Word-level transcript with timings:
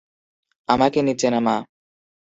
আমাকে 0.69 0.99
নিচে 1.07 1.27
নামা! 1.33 1.55